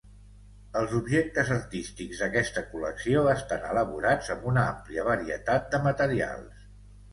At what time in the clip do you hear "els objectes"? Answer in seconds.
0.79-1.51